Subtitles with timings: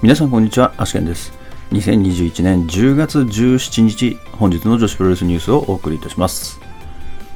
[0.00, 1.32] 皆さんこんにちは、アシケンです。
[1.72, 6.60] 2021年10月17日、本日の女子プロレスニュースをお送りいたします。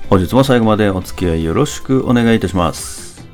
[0.08, 3.26] 本日も最後までお付き合いよろしくお願いいたします。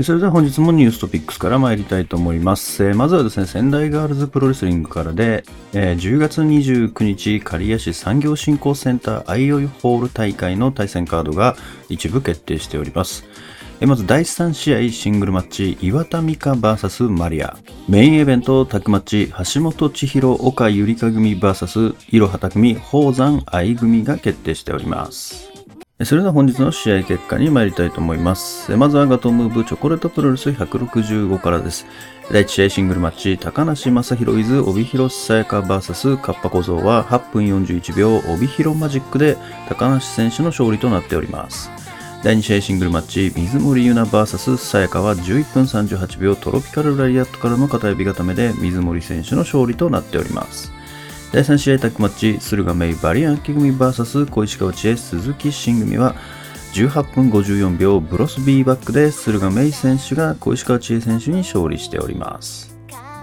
[0.00, 2.84] それでは本日もニューストピックスから参りたいと思います。
[2.84, 5.42] えーまずはですね、仙台ガールズプロレスリングからで、
[5.72, 11.56] えー10月29日、刈谷市産業振興センターアイオイホール大会の対戦カードが
[11.88, 13.24] 一部決定しております。
[13.86, 17.56] まず第3試合シングルマッチ、岩田美香 VS マリア。
[17.88, 25.48] メインイベントタッグマッチ、橋本千尋岡ゆりか組 VS いろはた組宝山愛組が決定しております。
[26.04, 28.76] それでは本日の試合結果に参りたいと思います。
[28.76, 31.86] まずはガトムーブチョコレートプロレス165からです。
[32.32, 39.36] 第1試合シングルマッチ、高梨正宏伊豆帯広さやか VS カッパ小僧は8分41秒帯広マジックで
[39.68, 41.70] 高梨選手の勝利となっております。
[42.24, 50.72] 第2試合シングルマッチ、水森優奈 VS さやかは11分38秒トロピカルラリアットからの片指固めで水森選手の勝利となっております。
[51.32, 56.16] 第3試合タッグマッチ、駿河メイバリアンキ組 VS 小石川知恵鈴木新組は
[56.72, 62.76] 18分54秒ブロス B バックで駿河メイ選手が小石川知恵選手に勝利しております。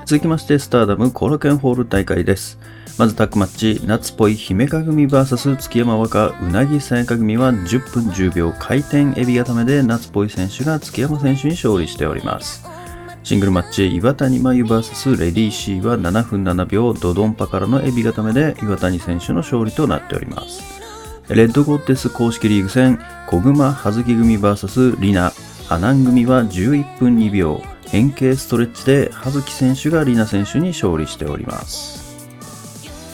[0.05, 2.57] 続きまして、スターダムコロケンホール大会です。
[2.97, 12.63] まずタッグマッチ、夏っぽい姫香組 VS 月山若うなぎさやか組は10分10秒回転エビ固めで夏っぽい選手が月山選手に勝利しております。
[13.23, 20.63] シングルマッチ、岩谷真由 VS レディー C は7分7秒ドドンパからのエビ固めで岩谷選手の勝利となっております。
[21.27, 25.33] レッドゴッテス公式リーグ戦、小熊葉月組 VS リナ、
[25.67, 32.04] アナン組は11分2秒、変形ストレッチで葉月選手がリナ選手に勝利しております。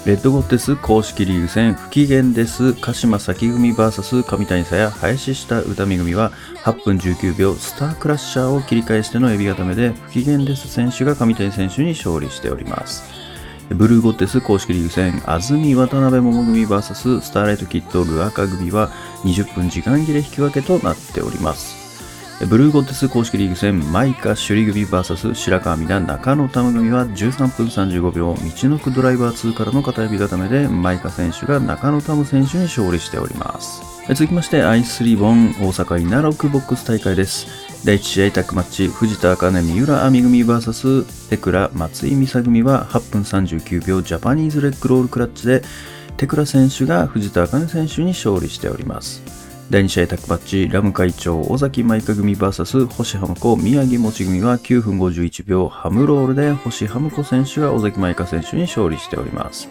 [0.03, 2.73] レッドゴッテス公式リーグ戦不機嫌です。
[2.73, 6.31] 鹿島咲組 VS 上谷さや林下歌見組は
[6.63, 13.03] 8分19秒スタークラッシャーを切り返してのエビ固めで不機嫌です選手が上谷選手に勝利しております。
[13.69, 18.89] ブルーゴッテス公式リーグ戦安住渡辺桃組 VS スターライトキッドルアカ組は
[19.23, 21.80] 20分時間切れ引き分けとなっております。
[22.49, 33.83] ブルーゴッテス公式リーグ戦、マイカ首里組 VS 白川美奈中野玉組は13分35秒、道のくドライバー2からの片指固めで、マイカ選手が中野玉選手に勝利しております。
[34.07, 37.45] 続きまして、アイスリボン大阪稲六ボックス大会です。
[37.85, 45.61] 第1試合タッグマッチ、藤田茜三浦亜美組 VS テクラ松井美沙組は8分39秒ジャパニーズレッグロールクラッチで、
[46.17, 49.40] テクラ選手が藤田茜選手に勝利しております。
[49.71, 59.69] 第2試合タッグマッチ、ラム会長、尾崎舞香組 VS 星浜子、宮城もち組は9分51秒ハムロールで星浜子選手が尾崎舞香選手に勝利しております。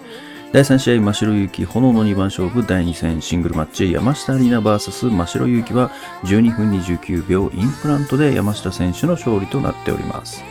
[0.54, 5.90] 第3試合、真城ゆき、炎の2番勝負第2戦シングルマッチ、山下里奈 VS 真城ゆきは
[6.24, 10.42] 12分29秒インプラントで山下選手の勝利となっております。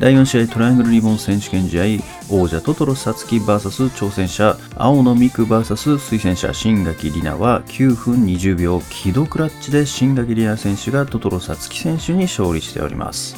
[0.00, 13.36] 第4試合トライアングルリボン選手権試合王者トトロサツキ VS 挑戦者青野美久 VS 推薦者新垣里奈は9分20秒キドクラッチで新垣里奈選手がトトロサツキ選手に勝利しております。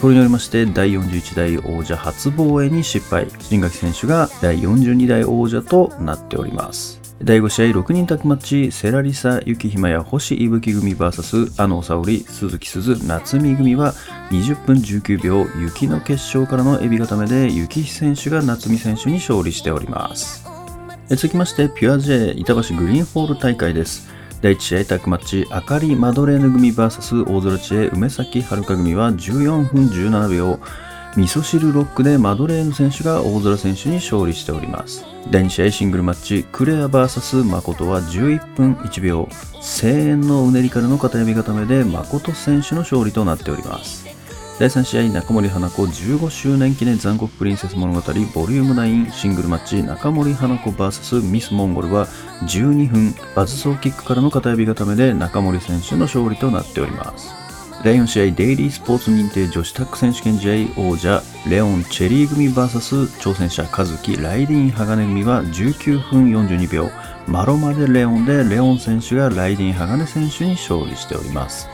[0.00, 3.26] これによりまして第41代王者初防衛に失敗。
[3.40, 7.07] 新垣選手が第42代王者となっております。
[7.22, 13.92] 第5試合6人タッグマッチセラリサ雪ひまや星いぶき組 VS あの沙織鈴木鈴夏美組は
[14.30, 20.46] 20分19秒雪の決勝からのエビ固めで雪選手が夏美選手に勝利しております。
[21.08, 24.08] 続きましてピュア J 板橋グリーンホール大会です。
[24.40, 30.60] 第1試合タッグマッチあかりマドレーヌ組 VS 大空知恵梅崎遥組は14分17秒
[31.18, 35.04] 味噌汁ロックでマドレーヌ選手が大空選手に勝利しております。
[35.32, 36.44] 第2試合シングルマッチ。
[36.44, 39.28] クレア VS 誠は11分1秒。
[39.60, 44.06] 声援のうねりからの片指固めで誠選手の勝利となっております。
[44.60, 45.82] 第3試合中森花子。
[45.82, 48.00] 15周年記念残酷プリンセス物語。
[48.00, 49.82] ボリューム9シングルマッチ。
[49.82, 52.06] 中森花子 VS ミスモンゴルは
[52.46, 57.47] 12分バズソーキックからの片指固めで中森選手の勝利となっております。
[57.84, 66.90] 第4試合デイリースポーツ認定女子タッグ選手権試合王者レオン・チェリー組 VS 挑戦者和樹ライディン・鋼組は19分42秒。
[67.28, 71.68] マロマでレオンでレオン選手がライディン・鋼選手に勝利しております。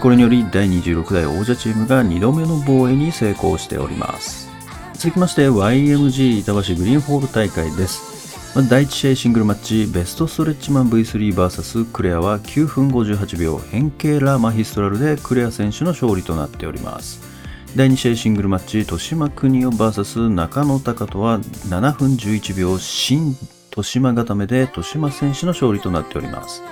[0.00, 4.50] これにより第26代王者チームが2度目の防衛に成功しております。
[4.94, 8.15] 続きまして YMG 板橋グリーンホール大会です。
[8.54, 17.20] まず第1試合シングルマッチベストストレッチマン V3vs クレアは9分58秒変形ラマヒストラルでクレア選手の勝利となっております。
[17.76, 23.36] 第2試合シングルマッチ豊島邦夫 VS 中野隆人は7分11秒新
[23.70, 26.62] 豊島固めで豊島選手の勝利となっております。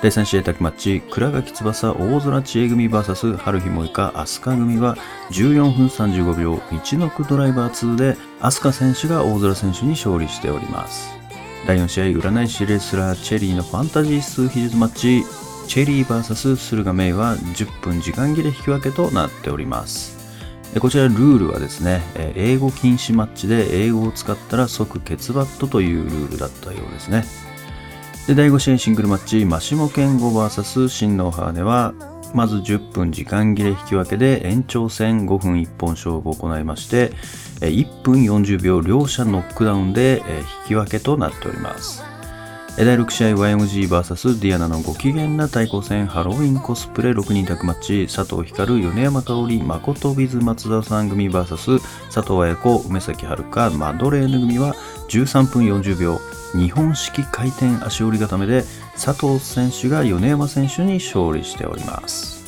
[0.00, 4.96] 第3試合宅マッチ、倉垣翼大空知恵組 VS 春日萌香飛鳥組は
[5.32, 6.62] 14分35秒、道
[6.98, 11.10] のくドライバー2で飛鳥選手が大空選手に勝利しております。
[11.66, 15.24] 第4試合、占い師レスラーチェリーのファンタジー数比率マッチ、
[15.66, 20.16] チェリー VS 駿河メイは10分時間切れ引き分けとなっております。
[20.78, 22.02] こちらルールはですね、
[22.36, 27.24] 英語禁止マッチで英語を使ったら即決バットというルールだったようですね。
[28.28, 31.94] で、第5試合シングルマッチ、マシモケンゴ VS 新ノハーネは、
[32.34, 37.12] まず10分時間切れ引き分けで延長戦5分1本勝負を行いまして、
[37.60, 40.22] 1分40秒両者ノックダウンで
[40.62, 42.04] 引き分けとなっております。
[42.76, 51.80] 第6試合 YMGVS ディアナのご機嫌な対抗戦ハロウィンコスプレ6人宅マッチ佐藤光、米山香織、誠ビズ松田さん組 VS
[52.12, 54.74] 佐藤綾子、梅崎遥、マドレーヌ組は
[55.08, 56.20] 13分40秒
[56.52, 58.64] 日本式回転足折り固めで
[58.94, 62.38] 佐藤選手が米山選手に勝利しております。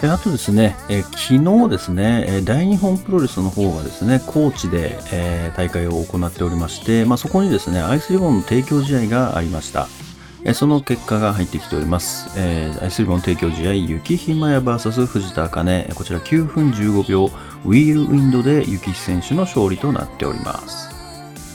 [0.00, 9.88] であとですね、え昨日ですね、大日本プロレスの方がですね、高知で、えー、大会を行っておりまして、まあ、そこにですね、アイスリボンの提供試合がありました。
[10.46, 12.28] えその結果が入ってきております。
[12.36, 17.30] えー、アイスリボン提供試合、雪ひまや VS 藤田茜、こちら9分15秒、
[17.64, 20.93] ウィールウィンドで雪選手の勝利となっております。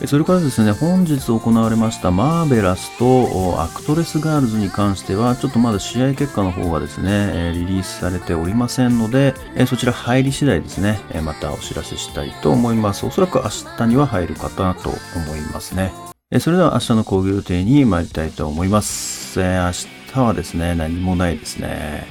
[0.06, 9.36] それからですね、本日行われましたマーベラスとアクトレスガールズに関しては、ちょっとまだ試合結果の方がですね、リリースされておりませんので、
[9.68, 13.06] そちら入り次第ですね、またお知らせしたいと思います。
[13.06, 15.92] おそらく明日には入るかなと思いますね。
[16.40, 19.40] それでは明日の興行予定に参りたいと思います。
[19.40, 19.72] 明
[20.14, 22.08] 日はですね、何もないですね。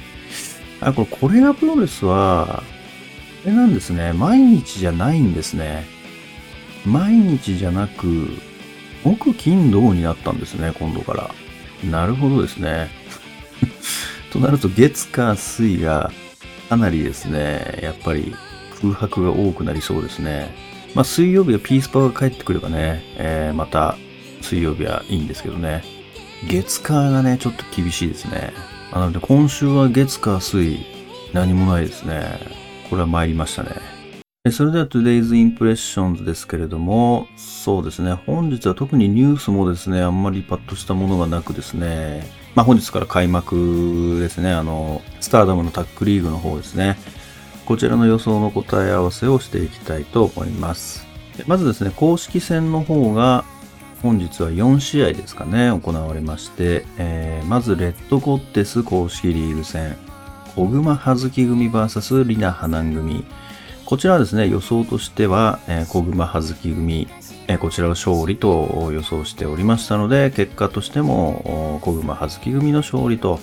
[0.79, 2.63] あ、これ、コレアプロレスは、
[3.43, 4.13] これなんですね。
[4.13, 5.85] 毎日じゃないんですね。
[6.85, 8.29] 毎日じゃなく、
[9.03, 11.31] 木金土になったんですね、今度から。
[11.89, 12.89] なるほどですね。
[14.31, 16.11] となると月火水が
[16.69, 18.35] かなりですね、やっぱり
[18.81, 20.53] 空白が多くなりそうですね。
[20.93, 23.97] まあ水曜日はピースパワーが帰ってくればね、えー、また
[24.41, 25.83] 水曜日はいいんですけどね。
[26.47, 28.53] 月火がね、ちょっと厳しいですね。
[28.91, 30.79] なので今週は月火水
[31.33, 32.39] 何もないですね。
[32.89, 33.98] これは参りましたね。
[34.47, 42.25] それでは Today's Impressions ですけれども、そうですね、本日は特にニュースもですね、あんまりパッとしたものがなくですね、
[42.55, 46.97] まあ本日から開幕ですね、あの、スターダムのタックリーグの方ですね、
[47.65, 51.05] こちらの予想の答え合わせをしていきたいと思います。
[51.45, 53.43] まずですね、公式戦の方が、
[54.01, 59.97] 本日は4試合ですかね、行われまして、えー、まず、レッドコッテス公式リーグ戦、
[60.55, 63.25] 小熊葉月組 VS リナ・ハナン組、
[63.89, 67.07] こちらはですね、予想としては、えー、小熊葉月組、
[67.47, 73.39] えー、こちらを勝利と予想しておりましたので、結果としても、小熊葉月組の勝利と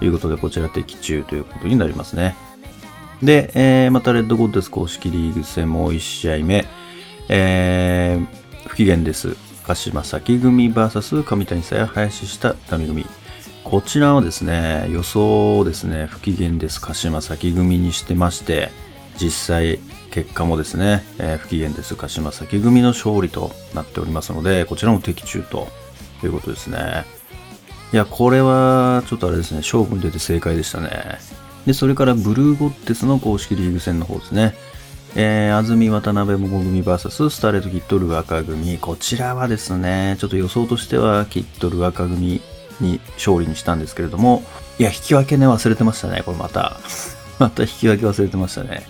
[0.00, 2.34] いうことで、こちら的中ということになりますね。
[3.22, 6.64] で、えー、またレッドゴッデス公式リーグ戦も1試合目、
[7.28, 9.36] えー、不機嫌です。
[9.64, 13.06] 鹿島崎組 VS 上谷さや林下民組。
[13.62, 16.80] こちらはですね、予想をですね、不機嫌です。
[16.80, 18.72] 鹿島崎組にしてまして、
[19.20, 19.78] 実際
[20.10, 25.68] 結果もですね、えー、不機嫌です鹿島先組の勝利となっておりますので、こちらも的中と
[26.22, 27.04] いうことですね。
[27.92, 31.18] いや、これはちょっとあれですね、勝負に出て正解でしたね。
[31.66, 34.54] で、それからブルーゴッテスの公式リーグ戦の方ですね。
[35.16, 38.78] えー、安住渡辺桃組 VS スターレットキットル赤組。
[38.78, 42.40] こちらはですね、ちょっと予想としてはキットル赤組
[42.80, 44.42] に勝利にしたんですけれども、
[44.78, 46.80] いや、引き分けね、忘れてましたね、これまた。
[47.38, 48.86] また引き分け忘れてましたね。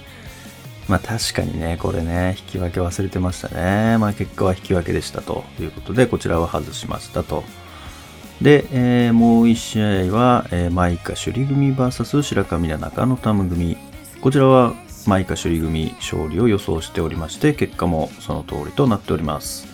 [0.89, 3.97] まあ確かにね、これね、引き分け忘れてましたね。
[3.99, 7.45] まあ結果は引き分けでしたということで、こちらは外しましたと。
[8.43, 13.79] で、えー、もう1試合は、えー、マイカ首里組 VS 白神田中野タム組。
[14.21, 14.75] こちらは
[15.07, 19.67] マイカ首里組勝利を予想しておりまして、結果もその通りとなっております。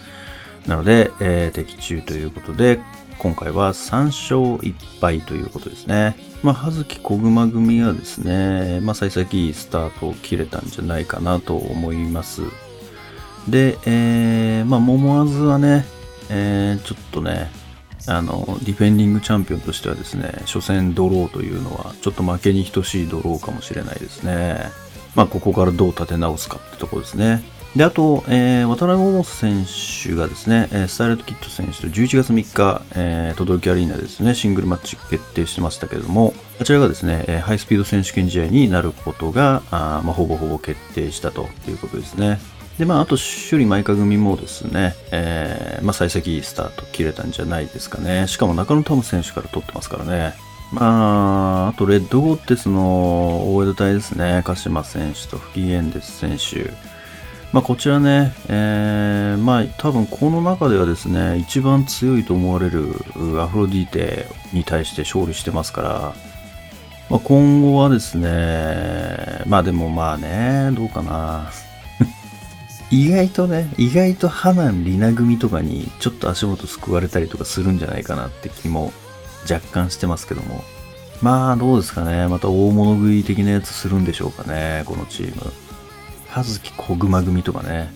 [0.66, 2.78] なので、えー、的中ということで、
[3.20, 6.16] 今回は3勝1敗ということですね。
[6.42, 12.40] まあ、葉月小熊組はですね、まあ、幸先いいスタートを切れたんじゃないかなと思います。
[13.46, 15.84] で、えー、まあ、桃わずはね、
[16.30, 17.50] えー、ちょっとね、
[18.06, 24.70] あの、ディフェンディングチャンピオンとしてはですね、初戦ドローというのは、ちょっと負けに等しいドローかもしれないですね。
[25.14, 27.42] まあ、ここからどう立て直すかってとこですね。
[27.76, 29.64] で、あと、えー、渡辺桃選
[30.04, 42.40] 手がですね、スタイルトキット選手と11月3日、えー、轟アリーナですね、シングルマッチ決定してましたけれども、こちらがですね、ハイスピード選手権試合になることが、あまあ、ほぼほぼ決定したということですね。
[42.80, 48.26] で、まあ、あと、首里舞香組もですね、えー、まあ、幸先スタート切れたんじゃないですかね。
[48.26, 50.34] しかも中野タム選手から取ってますからね。
[50.72, 54.42] まあ、あと、レッドゴッテスの大江戸隊ですね。
[54.44, 56.72] 鹿島選手と不機嫌です選手。
[57.52, 62.94] まあ、こちらね、えー、まあ、多分この中ではですね、一番強いと思われる
[63.40, 66.14] アフロディーテに対して勝利してますから、
[67.10, 71.50] まあ、今後はですね、まあでもまあね、どうかな。
[72.92, 78.92] 意外とね、意外とハナン・リナ組とかにちょっと足元救われたりとかするんじゃないかなって気も
[79.50, 80.62] 若干してますけども。
[81.20, 82.28] まあどうですかね。
[82.28, 85.52] また大物食い的なやつするんでしょうかね、このチーム。
[86.30, 87.92] 葉月小熊組とかね、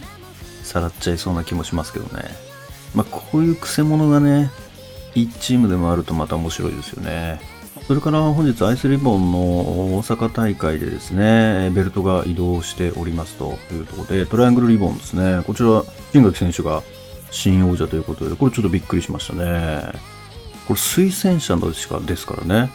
[0.62, 2.24] さらっちゃいそうな気もしますけどね。
[2.94, 4.50] まあ、こういうクセ者がね、
[5.14, 7.40] 1チームでもあるとまた面白いですよね。
[7.86, 15.42] それから本日アイスリボンの大阪大会でですね、ベルトが移動しておりますというところで、トライアングルリボンですね。
[15.46, 16.82] こちら、新垣選手が
[17.30, 19.92] 新王者ということで、これちょっとびっくりしましたね。
[20.66, 22.70] これ推薦者のしかですからね。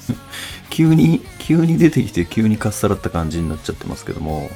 [0.70, 4.50] 急に、急に出てきて急にかっさらった感じになっちゃってますけども、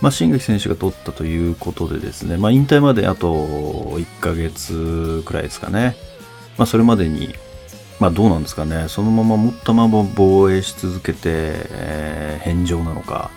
[0.00, 5.96] まあ、新垣選手が取ったということでですね、まあ、引退まであと1ヶ月くらいですかね。
[6.56, 7.34] まあ、それまでに、
[7.98, 8.86] まあ、どうなんですかね。
[8.88, 13.30] そのまま持ったまま防衛し続けて、えー、返上なのか、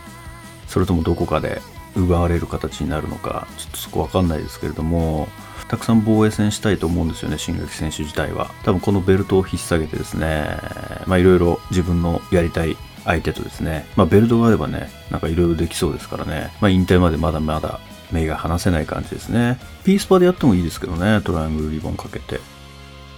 [0.68, 1.60] それともどこかで
[1.96, 5.28] 奪われる形になるのか、ちょっとそこわかんないですけれども、
[5.68, 8.50] たくさん防衛戦したいと思うんですよね、新垣選手自体は。
[8.62, 10.58] 多分このベルトを引っ提げてですね、
[11.06, 17.80] まあいろいろ自分のやりたい相手とですね、まあベルトがあればね、なんかいろいろできそうですからね、まあ引退までまだまだ
[18.10, 19.58] 目が離せない感じですね。
[19.84, 22.40] ピースパでやってもいいですけどね、トライアングルリボンかけて。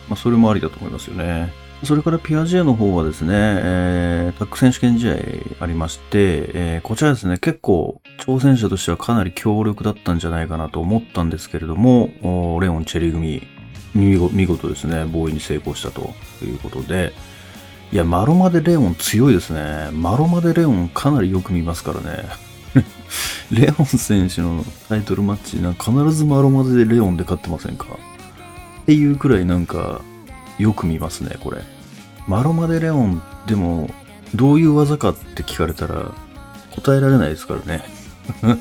[0.09, 1.53] まあそれもありだと思いますよね。
[1.83, 5.15] それからピアジェの方はですね、えー、タック選手権試合
[5.61, 12.11] ありまして、えー、こちらですね、結構挑戦者としてはかなり強力だったんじゃないかなと思ったんですけれども、
[12.61, 13.47] レオン・チェリー組、
[13.95, 17.13] 見事ですね、防衛に成功したということで、
[17.93, 19.91] いや、マロマでレオン強いですね。
[19.93, 22.25] マロマでレオンかなりよく見ますからね。
[23.53, 27.87] レオン選手のタイトルマッチ、なんか必ずマロマでレオンで勝ってませんか？
[28.83, 30.01] っていうくらいなんか、
[30.59, 31.63] よく見ますね、これ。
[32.27, 33.91] マロマでレオン、でも、
[34.35, 36.11] どういう技かって聞かれたら、
[36.75, 37.85] 答えられないですからね。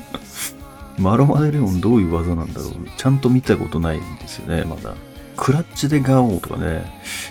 [0.98, 4.94] マロマでレオンどういう技なんだろうちゃんと見たことないんですよね、まだ。
[5.36, 6.84] クラッチでガオーとかね、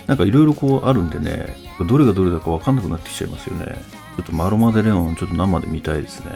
[0.06, 1.56] なんかいろいろこうあるんでね、
[1.88, 3.66] どれがどれだかわかんなくなってきちゃいますよね。
[4.16, 6.30] ちょっとマロマデレオン、ちょっと生で見たいですね。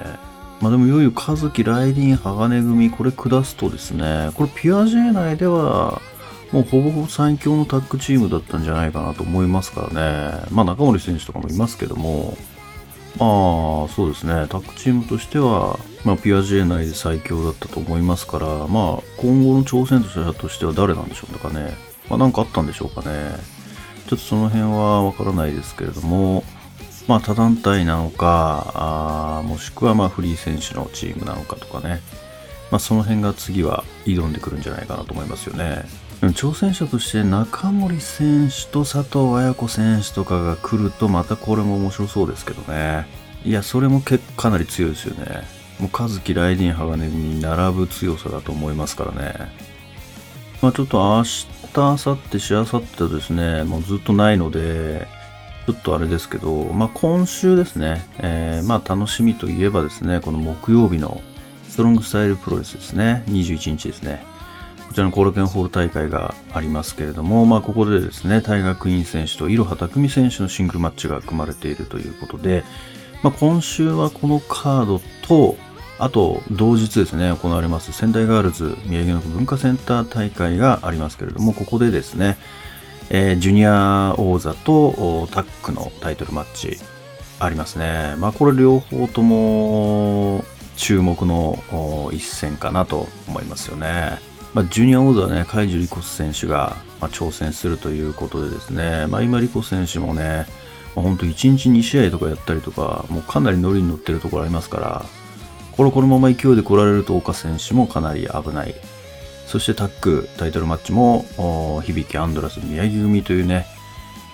[0.61, 6.01] まあでもいよいよカズキ、ライディン、鋼組、これ下すとですね、これピュア J 内では、
[6.53, 10.47] もうほぼほぼ最強のタッグチームだったんじゃないかなと思いますからね。
[10.51, 12.37] まあ中森選手とかもいますけども、
[13.19, 21.75] まあそうですね、タッグチームとしては、まあピュア J 内で最強だったと思いますから、まあ今後の挑戦者としては誰なんでしょうかね。
[22.09, 23.33] まあかあったんでしょうかね。
[24.07, 26.45] ちょっとその辺はわからないですけれども、
[27.07, 32.01] まあ他団体なのか、あもしくはまあフリー選手のチームなのかとかね、
[32.71, 35.85] まあその辺が次は挑んでくるんじゃないかなと思いますよね。
[36.21, 43.07] 挑戦者として中森選手と佐藤綾子選手とかが来るとまたこれも面白そうですけどね。
[43.45, 45.58] いや、それも結構かなり強いですよね。
[45.79, 49.53] もう和樹ライディン鋼に並ぶ強さだと思いますからね。
[50.61, 55.07] まあちょっと明日、明後日、しあさってとですね、もうずっとないので、
[55.67, 61.21] ちょっとあれですけど、まあ今週ですね、えー、まあ楽しみといえばですね、この木曜日の
[61.69, 64.25] ストロングスタイルプロレスですね、21日ですね。
[64.89, 72.65] こちらのコールケンホール大会がありますけれども、まあここでですね、大学院選手といろは匠選手のシングルマッチが組まれているということで、
[73.23, 75.57] まあ今週はこのカードと、
[75.99, 82.39] あと、同日ですね、行われます仙台ガールズ宮城野区文化センター大会がありますけれども、ここでですね、
[83.11, 86.79] えー、ジュニア王座とタックのタイトルマッチ
[87.41, 88.15] ありますね。
[88.19, 90.45] まあ、これ両方とも
[90.77, 94.19] 注目の一戦かなと思いますよね。
[94.55, 100.47] まあ、ジュニア王座はね、カイジュリコス選手が、まあ、挑戦するということでですね、まあ、今リコ選手もね、
[100.95, 105.05] 本当1日2試合とかやったりとか、もうかなりノリに乗ってるところありますから、
[105.79, 108.75] これこのまま勢いで来られると岡選手もかなり危ない。
[109.47, 111.25] そしてタックタイトルマッチも
[111.85, 113.65] 響きアンドラス宮城組というね、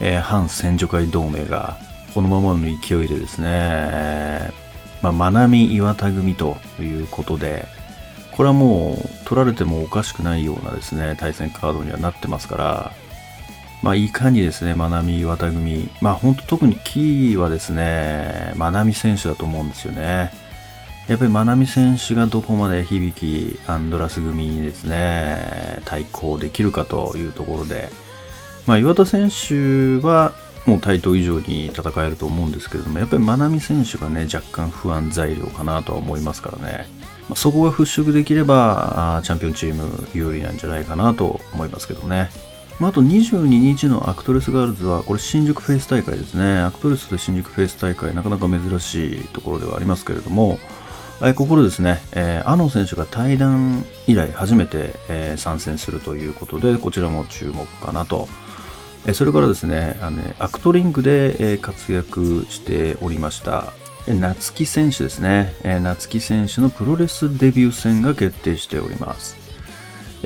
[0.01, 1.77] えー、反戦女会同盟が
[2.15, 4.53] このままの勢いでですね、
[5.03, 7.67] まあ、まなみ岩田組ということで、
[8.33, 12.93] これはもう取られてもおかしくないようなですね、対戦カードにはなってますから、
[13.83, 20.33] まあいかにですね、まなみ岩田組、まあ本当特にキーはですね、まなみ選手だと思うんですよね。
[21.09, 27.91] やっぱり真波選手がどこまで響きアンドラス組にですね、対抗できるかというところで、
[28.67, 30.33] まあ、岩田選手は、
[30.65, 36.89] もう対等以上に戦えると思うんですけれども、やっぱり真波選手がね、若干不安材料かなとは思いますからね。
[37.29, 42.31] まあ、そこが払拭できれば、チャンピオンチーム有利なんじゃないかなと思いますけどね。
[42.81, 46.61] まあ、あと22日のアクトレスガールズは、これ新宿フェイス大会ですね。
[46.61, 50.59] アクトレスで新宿フェイス大会、なかなか珍しいところではありますけれども、
[51.23, 58.29] えここでですね、えー、アノ選手が退団以来初めて、えー、参戦するということで、こちらも注目かなと。
[59.07, 63.73] えー、それからですね、あのねアクトリングで、えー、活躍しておりました、
[64.09, 69.45] 夏木選手ですね、えー、夏木選手のプロレスデビュー戦が決定しております。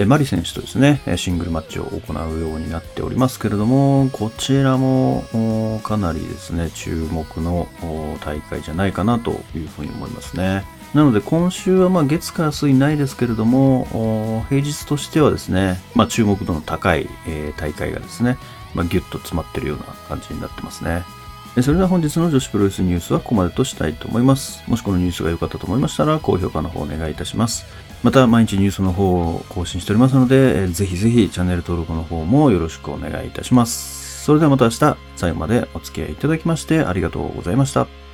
[0.00, 5.25] えマリ選手とですね、シングルマッチを行うようになっておりますけれども、こちらも
[5.83, 7.66] かなりですね、注目の
[8.25, 10.77] 大会じゃないかなというふうに思いますね。
[10.95, 18.38] なので今週はまあ月から水ないですけれども、平日としてはですね、まあ、注目度の高い、えー、大会がですね、
[18.75, 21.04] まあ、ギュッと詰まっているような感じになってますね。
[21.62, 24.62] それでは本日の女子プロレスニュースはここまでとしたいと思います。
[24.68, 27.66] もしこのニュースが良かったと思いましたら、高評価の方お願いいたします。
[28.02, 34.25] また、毎日ニュースの方を更新しておりますので、ぜひぜひチャンネル登録の方もよろしくお願いいたします。
[34.25, 38.08] それではまた明日、最後までお付き合いいただきましてありがとうございました。